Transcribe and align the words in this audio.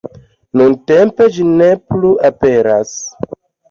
Nuntempe 0.59 1.29
ĝi 1.37 1.47
ne 1.53 1.71
plu 1.87 2.13
aperas. 2.35 3.01